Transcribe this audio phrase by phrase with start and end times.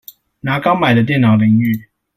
[0.39, 1.91] 拿剛買的電腦淋雨